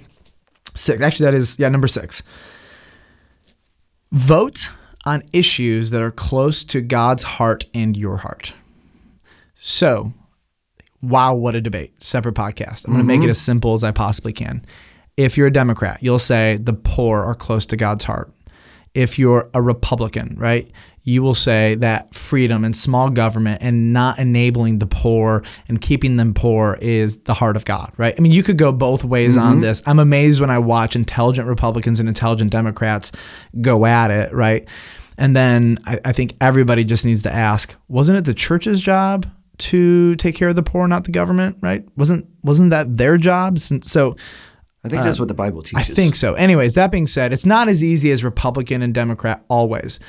six, 0.75 1.01
actually, 1.01 1.25
that 1.25 1.33
is, 1.33 1.57
yeah, 1.59 1.69
number 1.69 1.87
six. 1.87 2.23
Vote 4.11 4.71
on 5.05 5.23
issues 5.33 5.89
that 5.89 6.01
are 6.01 6.11
close 6.11 6.63
to 6.65 6.81
God's 6.81 7.23
heart 7.23 7.65
and 7.73 7.97
your 7.97 8.17
heart. 8.17 8.53
So, 9.55 10.13
wow, 11.01 11.33
what 11.35 11.55
a 11.55 11.61
debate. 11.61 12.01
Separate 12.01 12.35
podcast. 12.35 12.85
I'm 12.85 12.93
going 12.93 13.05
to 13.05 13.07
make 13.07 13.23
it 13.23 13.29
as 13.29 13.41
simple 13.41 13.73
as 13.73 13.83
I 13.83 13.91
possibly 13.91 14.33
can. 14.33 14.63
If 15.17 15.37
you're 15.37 15.47
a 15.47 15.51
Democrat, 15.51 16.03
you'll 16.03 16.19
say 16.19 16.57
the 16.61 16.73
poor 16.73 17.23
are 17.23 17.35
close 17.35 17.65
to 17.67 17.75
God's 17.75 18.03
heart. 18.03 18.31
If 18.93 19.19
you're 19.19 19.49
a 19.53 19.61
Republican, 19.61 20.35
right, 20.37 20.69
you 21.03 21.23
will 21.23 21.33
say 21.33 21.75
that 21.75 22.13
freedom 22.13 22.65
and 22.65 22.75
small 22.75 23.09
government 23.09 23.61
and 23.63 23.93
not 23.93 24.19
enabling 24.19 24.79
the 24.79 24.85
poor 24.85 25.41
and 25.69 25.79
keeping 25.79 26.17
them 26.17 26.33
poor 26.33 26.77
is 26.81 27.19
the 27.19 27.33
heart 27.33 27.55
of 27.55 27.63
God, 27.63 27.93
right? 27.95 28.13
I 28.17 28.21
mean, 28.21 28.33
you 28.33 28.43
could 28.43 28.57
go 28.57 28.73
both 28.73 29.05
ways 29.05 29.37
on 29.37 29.53
mm-hmm. 29.53 29.61
this. 29.61 29.81
I'm 29.85 29.99
amazed 29.99 30.41
when 30.41 30.49
I 30.49 30.59
watch 30.59 30.97
intelligent 30.97 31.47
Republicans 31.47 32.01
and 32.01 32.09
intelligent 32.09 32.51
Democrats 32.51 33.13
go 33.61 33.85
at 33.85 34.11
it, 34.11 34.33
right? 34.33 34.67
And 35.17 35.33
then 35.33 35.77
I, 35.85 35.99
I 36.03 36.11
think 36.11 36.35
everybody 36.41 36.83
just 36.83 37.05
needs 37.05 37.23
to 37.23 37.31
ask, 37.31 37.73
wasn't 37.87 38.17
it 38.17 38.25
the 38.25 38.33
church's 38.33 38.81
job 38.81 39.25
to 39.59 40.15
take 40.17 40.35
care 40.35 40.49
of 40.49 40.55
the 40.55 40.63
poor, 40.63 40.87
not 40.87 41.05
the 41.05 41.11
government, 41.11 41.57
right? 41.61 41.85
Wasn't 41.95 42.27
wasn't 42.43 42.71
that 42.71 42.97
their 42.97 43.17
job? 43.17 43.59
So 43.59 44.15
I 44.87 44.89
think 44.89 45.03
that's 45.03 45.19
what 45.19 45.27
the 45.27 45.33
Bible 45.33 45.61
teaches. 45.61 45.89
I 45.89 45.93
think 45.93 46.15
so. 46.15 46.33
Anyways, 46.33 46.75
that 46.75 46.91
being 46.91 47.07
said, 47.07 47.31
it's 47.31 47.45
not 47.45 47.67
as 47.67 47.83
easy 47.83 48.11
as 48.11 48.23
Republican 48.23 48.81
and 48.81 48.93
Democrat 48.93 49.43
always. 49.47 49.99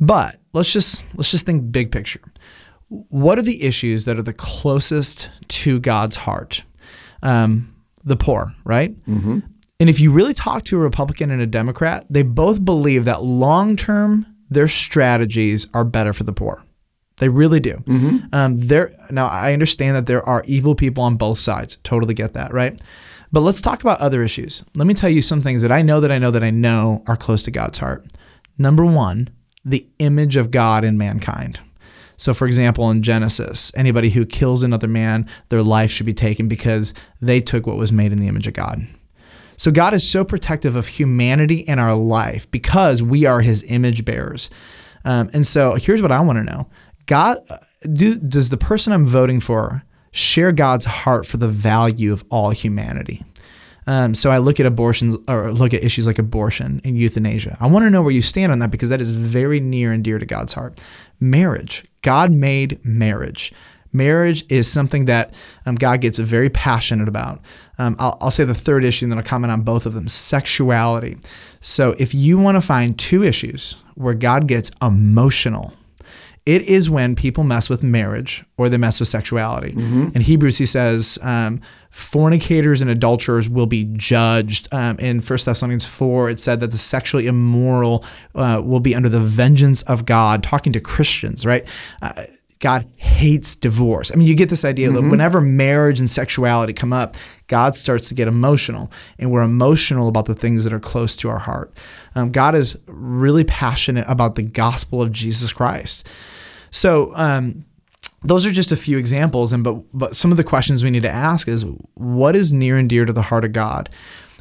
But 0.00 0.40
let's 0.52 0.72
just 0.72 1.04
let's 1.14 1.30
just 1.30 1.46
think 1.46 1.70
big 1.70 1.92
picture. 1.92 2.20
What 2.88 3.38
are 3.38 3.42
the 3.42 3.62
issues 3.62 4.04
that 4.04 4.18
are 4.18 4.22
the 4.22 4.32
closest 4.32 5.30
to 5.48 5.80
God's 5.80 6.16
heart? 6.16 6.64
Um, 7.22 7.74
the 8.04 8.16
poor, 8.16 8.54
right? 8.64 8.98
Mm-hmm. 9.00 9.38
And 9.80 9.90
if 9.90 10.00
you 10.00 10.12
really 10.12 10.34
talk 10.34 10.64
to 10.64 10.76
a 10.76 10.80
Republican 10.80 11.30
and 11.30 11.40
a 11.40 11.46
Democrat, 11.46 12.06
they 12.10 12.22
both 12.22 12.64
believe 12.64 13.04
that 13.04 13.22
long 13.22 13.76
term 13.76 14.26
their 14.50 14.68
strategies 14.68 15.66
are 15.72 15.84
better 15.84 16.12
for 16.12 16.24
the 16.24 16.32
poor. 16.32 16.64
They 17.16 17.28
really 17.28 17.60
do. 17.60 17.82
Um, 18.32 18.56
there 18.56 18.92
now, 19.10 19.28
I 19.28 19.52
understand 19.52 19.96
that 19.96 20.06
there 20.06 20.26
are 20.28 20.42
evil 20.46 20.74
people 20.74 21.04
on 21.04 21.16
both 21.16 21.38
sides. 21.38 21.76
Totally 21.84 22.14
get 22.14 22.34
that, 22.34 22.52
right? 22.52 22.80
But 23.32 23.40
let's 23.40 23.62
talk 23.62 23.80
about 23.80 24.00
other 24.00 24.22
issues. 24.22 24.62
Let 24.76 24.86
me 24.86 24.94
tell 24.94 25.08
you 25.08 25.22
some 25.22 25.42
things 25.42 25.62
that 25.62 25.72
I 25.72 25.80
know 25.82 26.00
that 26.00 26.12
I 26.12 26.18
know 26.18 26.30
that 26.30 26.44
I 26.44 26.50
know 26.50 27.02
are 27.06 27.16
close 27.16 27.42
to 27.44 27.50
God's 27.50 27.78
heart. 27.78 28.04
Number 28.58 28.84
one, 28.84 29.30
the 29.64 29.86
image 29.98 30.36
of 30.36 30.50
God 30.50 30.84
in 30.84 30.98
mankind. 30.98 31.60
So, 32.18 32.34
for 32.34 32.46
example, 32.46 32.90
in 32.90 33.02
Genesis, 33.02 33.72
anybody 33.74 34.10
who 34.10 34.26
kills 34.26 34.62
another 34.62 34.86
man, 34.86 35.28
their 35.48 35.62
life 35.62 35.90
should 35.90 36.06
be 36.06 36.14
taken 36.14 36.46
because 36.46 36.92
they 37.20 37.40
took 37.40 37.66
what 37.66 37.78
was 37.78 37.90
made 37.90 38.12
in 38.12 38.18
the 38.18 38.28
image 38.28 38.46
of 38.46 38.54
God. 38.54 38.86
So 39.56 39.70
God 39.70 39.94
is 39.94 40.08
so 40.08 40.24
protective 40.24 40.76
of 40.76 40.86
humanity 40.86 41.66
and 41.68 41.80
our 41.80 41.94
life 41.94 42.50
because 42.50 43.02
we 43.02 43.26
are 43.26 43.40
His 43.40 43.64
image 43.68 44.04
bearers. 44.04 44.50
Um, 45.04 45.30
and 45.32 45.46
so 45.46 45.74
here's 45.74 46.02
what 46.02 46.12
I 46.12 46.20
want 46.20 46.38
to 46.38 46.44
know: 46.44 46.68
God, 47.06 47.38
do, 47.92 48.16
does 48.16 48.50
the 48.50 48.56
person 48.56 48.92
I'm 48.92 49.06
voting 49.06 49.40
for 49.40 49.82
share 50.12 50.52
God's 50.52 50.84
heart 50.84 51.26
for 51.26 51.36
the 51.36 51.48
value 51.48 52.12
of 52.12 52.24
all 52.30 52.50
humanity? 52.50 53.24
Um, 53.86 54.14
so 54.14 54.30
I 54.30 54.38
look 54.38 54.60
at 54.60 54.66
abortions 54.66 55.16
or 55.26 55.52
look 55.52 55.74
at 55.74 55.82
issues 55.82 56.06
like 56.06 56.18
abortion 56.18 56.80
and 56.84 56.96
euthanasia. 56.96 57.56
I 57.60 57.66
want 57.66 57.84
to 57.84 57.90
know 57.90 58.02
where 58.02 58.12
you 58.12 58.22
stand 58.22 58.52
on 58.52 58.60
that 58.60 58.70
because 58.70 58.90
that 58.90 59.00
is 59.00 59.10
very 59.10 59.58
near 59.58 59.92
and 59.92 60.04
dear 60.04 60.18
to 60.18 60.26
God's 60.26 60.52
heart. 60.52 60.80
Marriage, 61.18 61.84
God 62.02 62.30
made 62.30 62.84
marriage. 62.84 63.52
Marriage 63.92 64.44
is 64.48 64.70
something 64.70 65.04
that 65.06 65.34
um, 65.66 65.74
God 65.74 66.00
gets 66.00 66.18
very 66.18 66.48
passionate 66.48 67.08
about. 67.08 67.40
Um, 67.78 67.96
I'll, 67.98 68.16
I'll 68.20 68.30
say 68.30 68.44
the 68.44 68.54
third 68.54 68.84
issue, 68.84 69.04
and 69.04 69.12
then 69.12 69.18
I'll 69.18 69.24
comment 69.24 69.52
on 69.52 69.62
both 69.62 69.84
of 69.84 69.92
them 69.92 70.08
sexuality. 70.08 71.18
So, 71.60 71.94
if 71.98 72.14
you 72.14 72.38
want 72.38 72.56
to 72.56 72.62
find 72.62 72.98
two 72.98 73.22
issues 73.22 73.76
where 73.94 74.14
God 74.14 74.48
gets 74.48 74.70
emotional, 74.80 75.74
it 76.44 76.62
is 76.62 76.90
when 76.90 77.14
people 77.14 77.44
mess 77.44 77.70
with 77.70 77.82
marriage 77.84 78.44
or 78.56 78.68
they 78.68 78.76
mess 78.76 78.98
with 78.98 79.08
sexuality. 79.08 79.72
In 80.14 80.20
Hebrews, 80.20 80.58
he 80.58 80.66
says, 80.66 81.18
um, 81.22 81.60
fornicators 81.90 82.80
and 82.80 82.90
adulterers 82.90 83.48
will 83.48 83.66
be 83.66 83.84
judged. 83.94 84.68
Um, 84.72 84.98
in 84.98 85.20
1 85.20 85.38
Thessalonians 85.44 85.86
4, 85.86 86.30
it 86.30 86.40
said 86.40 86.58
that 86.60 86.72
the 86.72 86.78
sexually 86.78 87.26
immoral 87.26 88.04
uh, 88.34 88.60
will 88.64 88.80
be 88.80 88.94
under 88.94 89.08
the 89.08 89.20
vengeance 89.20 89.82
of 89.84 90.04
God, 90.04 90.42
talking 90.42 90.72
to 90.72 90.80
Christians, 90.80 91.46
right? 91.46 91.64
Uh, 92.00 92.24
God 92.62 92.88
hates 92.96 93.56
divorce. 93.56 94.12
I 94.12 94.14
mean, 94.14 94.28
you 94.28 94.36
get 94.36 94.48
this 94.48 94.64
idea 94.64 94.88
that 94.92 95.02
whenever 95.02 95.40
marriage 95.40 95.98
and 95.98 96.08
sexuality 96.08 96.72
come 96.72 96.92
up, 96.92 97.16
God 97.48 97.74
starts 97.74 98.08
to 98.08 98.14
get 98.14 98.28
emotional, 98.28 98.88
and 99.18 99.32
we're 99.32 99.42
emotional 99.42 100.06
about 100.06 100.26
the 100.26 100.34
things 100.36 100.62
that 100.62 100.72
are 100.72 100.78
close 100.78 101.16
to 101.16 101.28
our 101.28 101.40
heart. 101.40 101.76
Um, 102.14 102.30
God 102.30 102.54
is 102.54 102.78
really 102.86 103.42
passionate 103.42 104.06
about 104.08 104.36
the 104.36 104.44
gospel 104.44 105.02
of 105.02 105.10
Jesus 105.10 105.52
Christ. 105.52 106.08
So, 106.70 107.12
um, 107.16 107.64
those 108.22 108.46
are 108.46 108.52
just 108.52 108.70
a 108.70 108.76
few 108.76 108.96
examples, 108.96 109.52
and 109.52 109.64
but 109.64 109.82
but 109.92 110.14
some 110.14 110.30
of 110.30 110.36
the 110.36 110.44
questions 110.44 110.84
we 110.84 110.90
need 110.90 111.02
to 111.02 111.10
ask 111.10 111.48
is 111.48 111.66
what 111.94 112.36
is 112.36 112.52
near 112.52 112.76
and 112.76 112.88
dear 112.88 113.04
to 113.04 113.12
the 113.12 113.22
heart 113.22 113.44
of 113.44 113.52
God. 113.52 113.90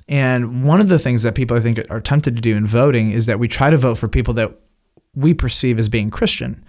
And 0.08 0.64
one 0.64 0.80
of 0.80 0.90
the 0.90 1.00
things 1.00 1.24
that 1.24 1.34
people 1.34 1.58
I 1.58 1.60
think 1.60 1.80
are 1.90 2.02
tempted 2.02 2.36
to 2.36 2.42
do 2.42 2.56
in 2.56 2.68
voting 2.68 3.10
is 3.10 3.26
that 3.26 3.40
we 3.40 3.48
try 3.48 3.72
to 3.72 3.78
vote 3.78 3.96
for 3.96 4.08
people 4.08 4.36
that 4.36 4.56
we 5.16 5.34
perceive 5.34 5.80
as 5.80 5.90
being 5.90 6.12
Christian. 6.12 6.64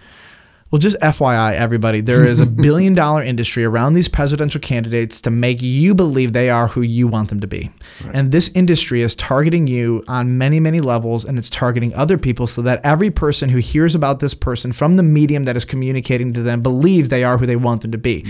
Well, 0.73 0.79
just 0.79 0.99
FYI, 1.01 1.53
everybody, 1.53 2.01
there 2.01 2.25
is 2.25 2.39
a 2.39 2.45
billion 2.65 2.95
dollar 2.95 3.21
industry 3.21 3.63
around 3.63 3.93
these 3.93 4.07
presidential 4.07 4.59
candidates 4.59 5.21
to 5.21 5.29
make 5.29 5.61
you 5.61 5.93
believe 5.93 6.33
they 6.33 6.49
are 6.49 6.67
who 6.67 6.81
you 6.81 7.07
want 7.07 7.29
them 7.29 7.39
to 7.41 7.47
be. 7.47 7.69
And 8.11 8.31
this 8.31 8.49
industry 8.55 9.03
is 9.03 9.13
targeting 9.13 9.67
you 9.67 10.03
on 10.07 10.39
many, 10.39 10.59
many 10.59 10.79
levels, 10.79 11.25
and 11.25 11.37
it's 11.37 11.51
targeting 11.51 11.93
other 11.93 12.17
people 12.17 12.47
so 12.47 12.63
that 12.63 12.83
every 12.83 13.11
person 13.11 13.49
who 13.49 13.59
hears 13.59 13.93
about 13.93 14.19
this 14.19 14.33
person 14.33 14.71
from 14.71 14.95
the 14.95 15.03
medium 15.03 15.43
that 15.43 15.55
is 15.55 15.63
communicating 15.63 16.33
to 16.33 16.41
them 16.41 16.63
believes 16.63 17.09
they 17.09 17.23
are 17.23 17.37
who 17.37 17.45
they 17.45 17.55
want 17.55 17.83
them 17.83 17.91
to 17.91 17.99
be. 17.99 18.25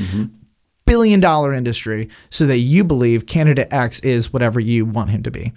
Billion 0.86 1.22
dollar 1.22 1.54
industry 1.54 2.10
so 2.30 2.46
that 2.46 2.58
you 2.58 2.84
believe 2.84 3.26
candidate 3.26 3.70
X 3.72 4.02
is 4.02 4.34
whatever 4.34 4.60
you 4.60 4.86
want 4.86 5.12
him 5.12 5.24
to 5.24 5.32
be. 5.32 5.54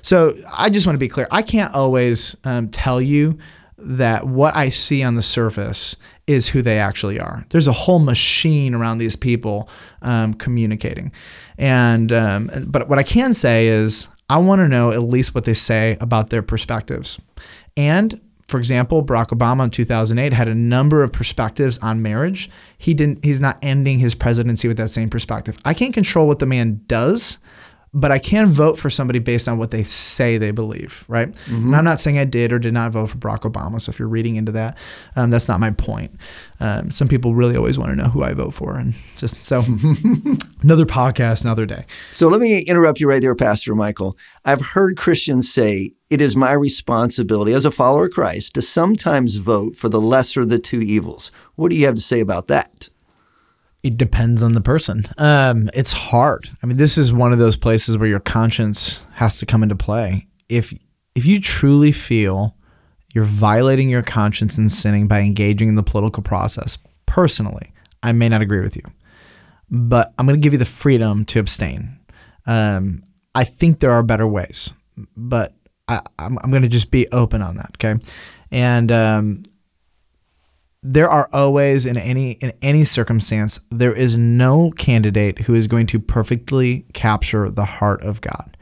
So 0.00 0.38
I 0.50 0.70
just 0.70 0.86
want 0.86 0.94
to 0.94 0.98
be 0.98 1.08
clear. 1.10 1.28
I 1.30 1.42
can't 1.42 1.74
always 1.74 2.34
um, 2.44 2.70
tell 2.70 2.98
you 2.98 3.36
that 3.82 4.26
what 4.26 4.56
I 4.56 4.68
see 4.68 5.02
on 5.02 5.14
the 5.16 5.22
surface 5.22 5.96
is 6.30 6.48
who 6.48 6.62
they 6.62 6.78
actually 6.78 7.18
are. 7.18 7.44
There's 7.50 7.68
a 7.68 7.72
whole 7.72 7.98
machine 7.98 8.74
around 8.74 8.98
these 8.98 9.16
people 9.16 9.68
um, 10.02 10.34
communicating, 10.34 11.12
and 11.58 12.12
um, 12.12 12.50
but 12.66 12.88
what 12.88 12.98
I 12.98 13.02
can 13.02 13.32
say 13.32 13.68
is 13.68 14.08
I 14.28 14.38
want 14.38 14.60
to 14.60 14.68
know 14.68 14.92
at 14.92 15.02
least 15.02 15.34
what 15.34 15.44
they 15.44 15.54
say 15.54 15.96
about 16.00 16.30
their 16.30 16.42
perspectives, 16.42 17.20
and 17.76 18.20
for 18.50 18.58
example, 18.58 19.04
Barack 19.04 19.28
Obama 19.28 19.64
in 19.64 19.70
2008 19.70 20.32
had 20.32 20.48
a 20.48 20.54
number 20.54 21.04
of 21.04 21.12
perspectives 21.12 21.78
on 21.78 22.02
marriage. 22.02 22.50
He 22.78 22.94
didn't. 22.94 23.24
He's 23.24 23.40
not 23.40 23.58
ending 23.62 24.00
his 24.00 24.16
presidency 24.16 24.66
with 24.66 24.76
that 24.78 24.90
same 24.90 25.08
perspective. 25.08 25.56
I 25.64 25.72
can't 25.72 25.94
control 25.94 26.26
what 26.26 26.40
the 26.40 26.46
man 26.46 26.82
does, 26.88 27.38
but 27.92 28.12
I 28.12 28.18
can 28.18 28.50
vote 28.50 28.78
for 28.78 28.88
somebody 28.88 29.18
based 29.18 29.48
on 29.48 29.58
what 29.58 29.72
they 29.72 29.82
say 29.82 30.38
they 30.38 30.52
believe, 30.52 31.04
right? 31.08 31.34
And 31.48 31.74
I'm 31.74 31.84
not 31.84 31.98
saying 31.98 32.18
I 32.18 32.24
did 32.24 32.52
or 32.52 32.58
did 32.58 32.72
not 32.72 32.92
vote 32.92 33.06
for 33.06 33.18
Barack 33.18 33.40
Obama. 33.40 33.80
So 33.80 33.90
if 33.90 33.98
you're 33.98 34.08
reading 34.08 34.36
into 34.36 34.52
that, 34.52 34.78
um, 35.16 35.30
that's 35.30 35.48
not 35.48 35.58
my 35.58 35.70
point. 35.70 36.12
Um, 36.60 36.90
some 36.90 37.08
people 37.08 37.34
really 37.34 37.56
always 37.56 37.78
want 37.78 37.90
to 37.90 37.96
know 37.96 38.08
who 38.08 38.22
I 38.22 38.32
vote 38.32 38.54
for, 38.54 38.76
and 38.76 38.94
just 39.16 39.42
so 39.42 39.60
another 40.62 40.86
podcast, 40.86 41.42
another 41.42 41.66
day. 41.66 41.84
So 42.12 42.28
let 42.28 42.40
me 42.40 42.60
interrupt 42.60 43.00
you 43.00 43.08
right 43.08 43.20
there, 43.20 43.34
Pastor 43.34 43.74
Michael. 43.74 44.16
I've 44.44 44.60
heard 44.60 44.96
Christians 44.96 45.52
say 45.52 45.94
it 46.10 46.20
is 46.20 46.36
my 46.36 46.52
responsibility 46.52 47.52
as 47.52 47.64
a 47.64 47.70
follower 47.70 48.06
of 48.06 48.12
Christ 48.12 48.54
to 48.54 48.62
sometimes 48.62 49.36
vote 49.36 49.76
for 49.76 49.88
the 49.88 50.00
lesser 50.00 50.42
of 50.42 50.48
the 50.48 50.58
two 50.58 50.80
evils. 50.80 51.32
What 51.56 51.70
do 51.70 51.76
you 51.76 51.86
have 51.86 51.94
to 51.96 52.00
say 52.00 52.20
about 52.20 52.48
that? 52.48 52.88
It 53.82 53.96
depends 53.96 54.42
on 54.42 54.52
the 54.52 54.60
person. 54.60 55.06
Um, 55.16 55.70
it's 55.72 55.92
hard. 55.92 56.50
I 56.62 56.66
mean, 56.66 56.76
this 56.76 56.98
is 56.98 57.12
one 57.12 57.32
of 57.32 57.38
those 57.38 57.56
places 57.56 57.96
where 57.96 58.08
your 58.08 58.20
conscience 58.20 59.02
has 59.14 59.38
to 59.38 59.46
come 59.46 59.62
into 59.62 59.76
play. 59.76 60.26
If 60.48 60.74
if 61.14 61.26
you 61.26 61.40
truly 61.40 61.92
feel 61.92 62.56
you're 63.12 63.24
violating 63.24 63.88
your 63.88 64.02
conscience 64.02 64.58
and 64.58 64.70
sinning 64.70 65.08
by 65.08 65.20
engaging 65.20 65.68
in 65.68 65.74
the 65.74 65.82
political 65.82 66.22
process, 66.22 66.78
personally, 67.06 67.72
I 68.02 68.12
may 68.12 68.28
not 68.28 68.42
agree 68.42 68.60
with 68.60 68.76
you, 68.76 68.82
but 69.70 70.12
I'm 70.18 70.26
going 70.26 70.38
to 70.38 70.42
give 70.42 70.52
you 70.52 70.58
the 70.58 70.64
freedom 70.64 71.24
to 71.26 71.40
abstain. 71.40 71.98
Um, 72.46 73.02
I 73.34 73.44
think 73.44 73.80
there 73.80 73.92
are 73.92 74.02
better 74.02 74.26
ways, 74.26 74.72
but 75.16 75.54
I, 75.88 76.00
I'm, 76.18 76.38
I'm 76.42 76.50
going 76.50 76.62
to 76.62 76.68
just 76.68 76.90
be 76.90 77.08
open 77.12 77.42
on 77.42 77.56
that. 77.56 77.72
Okay, 77.76 77.98
and 78.50 78.92
um, 78.92 79.42
there 80.82 81.08
are 81.08 81.28
always 81.32 81.86
in 81.86 81.96
any 81.96 82.32
in 82.32 82.52
any 82.62 82.84
circumstance 82.84 83.60
there 83.70 83.94
is 83.94 84.16
no 84.16 84.70
candidate 84.72 85.38
who 85.40 85.54
is 85.54 85.66
going 85.66 85.86
to 85.86 85.98
perfectly 85.98 86.86
capture 86.94 87.50
the 87.50 87.64
heart 87.64 88.02
of 88.02 88.20
God. 88.20 88.56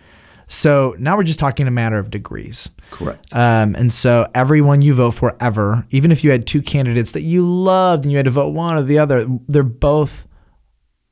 So 0.49 0.97
now 0.99 1.17
we're 1.17 1.25
just 1.25 1.39
talking 1.39 1.69
a 1.69 1.71
matter 1.71 1.99
of 1.99 2.11
degrees. 2.11 2.71
Correct. 2.91 3.35
Um, 3.35 3.77
and 3.77 3.93
so 3.93 4.27
everyone 4.35 4.81
you 4.81 4.95
vote 4.95 5.11
for 5.11 5.37
ever, 5.41 5.87
even 5.91 6.11
if 6.11 6.25
you 6.25 6.31
had 6.31 6.47
two 6.47 6.63
candidates 6.63 7.13
that 7.13 7.21
you 7.21 7.47
loved 7.47 8.07
and 8.07 8.13
you 8.13 8.17
had 8.17 8.25
to 8.25 8.31
vote 8.31 8.55
one 8.55 8.77
or 8.77 8.83
the 8.83 8.99
other, 8.99 9.27
they're 9.47 9.63
both 9.63 10.27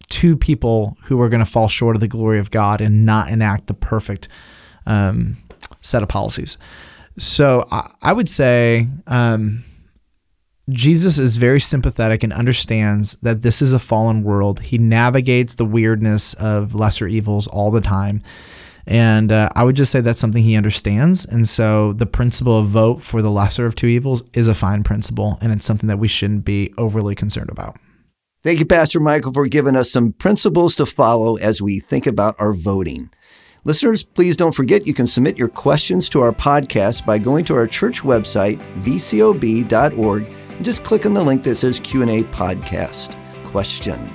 two 0.09 0.37
people 0.37 0.97
who 1.03 1.21
are 1.21 1.29
going 1.29 1.45
to 1.45 1.51
fall 1.51 1.69
short 1.69 1.97
of 1.97 2.01
the 2.01 2.09
glory 2.09 2.39
of 2.39 2.51
God 2.51 2.81
and 2.81 3.05
not 3.05 3.29
enact 3.29 3.67
the 3.67 3.75
perfect 3.75 4.29
um, 4.87 5.37
set 5.83 6.03
of 6.03 6.09
policies. 6.09 6.57
So 7.19 7.69
I, 7.71 7.93
I 8.01 8.13
would 8.15 8.31
say 8.31 8.89
um, 9.07 9.65
Jesus 10.69 11.19
is 11.19 11.37
very 11.37 11.61
sympathetic 11.61 12.25
and 12.25 12.33
understands 12.33 13.17
that 13.23 13.43
this 13.43 13.63
is 13.63 13.73
a 13.73 13.79
fallen 13.79 14.25
world. 14.25 14.61
He 14.61 14.79
navigates 14.79 15.55
the 15.55 15.65
weirdness 15.65 16.35
of 16.35 16.75
lesser 16.75 17.07
evils 17.07 17.47
all 17.47 17.71
the 17.71 17.81
time. 17.81 18.21
And 18.87 19.33
uh, 19.33 19.49
I 19.55 19.65
would 19.65 19.77
just 19.77 19.91
say 19.91 20.01
that's 20.01 20.19
something 20.19 20.43
he 20.43 20.57
understands. 20.57 21.25
And 21.25 21.49
so 21.49 21.93
the 21.93 22.07
principle 22.07 22.59
of 22.59 22.67
vote 22.67 23.03
for 23.03 23.23
the 23.23 23.31
lesser 23.31 23.67
of 23.67 23.75
two 23.75 23.89
evils 23.89 24.23
is 24.33 24.49
a 24.49 24.55
fine 24.55 24.83
principle, 24.83 25.39
and 25.41 25.53
it's 25.53 25.65
something 25.65 25.89
that 25.89 25.99
we 25.99 26.09
shouldn't 26.09 26.45
be 26.45 26.73
overly 26.79 27.15
concerned 27.15 27.51
about. 27.51 27.77
Thank 28.43 28.61
you, 28.61 28.67
Pastor 28.67 29.01
Michael, 29.01 29.33
for 29.33 29.47
giving 29.47 29.77
us 29.77 29.91
some 29.91 30.13
principles 30.13 30.77
to 30.77 30.87
follow 30.87 31.37
as 31.37 31.61
we 31.61 31.81
think 31.81 32.07
about 32.07 32.37
our 32.39 32.53
voting. 32.53 33.11
Listeners, 33.65 34.05
please 34.05 34.37
don't 34.37 34.55
forget 34.55 34.87
you 34.87 34.95
can 34.95 35.09
submit 35.09 35.37
your 35.37 35.49
questions 35.49 36.09
to 36.11 36.21
our 36.21 36.31
podcast 36.31 37.05
by 37.05 37.19
going 37.19 37.45
to 37.47 37.57
our 37.57 37.67
church 37.67 38.03
website, 38.03 38.61
vcob.org, 38.83 40.33
just 40.63 40.85
click 40.85 41.07
on 41.07 41.15
the 41.15 41.23
link 41.23 41.43
that 41.45 41.57
says 41.57 41.81
Q&A 41.81 42.23
podcast 42.25 43.15
question. 43.45 44.11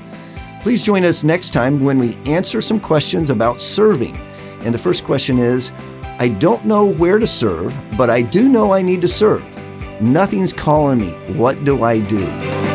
Please 0.62 0.83
join 0.83 1.03
us 1.03 1.24
next 1.24 1.51
time 1.51 1.83
when 1.83 1.98
we 1.98 2.15
answer 2.25 2.62
some 2.62 2.79
questions 2.79 3.29
about 3.29 3.60
serving. 3.60 4.15
And 4.62 4.74
the 4.74 4.79
first 4.79 5.03
question 5.03 5.39
is, 5.39 5.71
I 6.19 6.27
don't 6.27 6.65
know 6.65 6.86
where 6.86 7.17
to 7.17 7.25
serve, 7.25 7.75
but 7.98 8.10
I 8.10 8.21
do 8.21 8.48
know 8.48 8.74
I 8.74 8.81
need 8.81 9.01
to 9.01 9.07
serve. 9.07 9.43
Nothing's 10.01 10.53
calling 10.53 11.00
me. 11.00 11.12
What 11.33 11.63
do 11.65 11.83
I 11.83 12.00
do? 12.00 12.71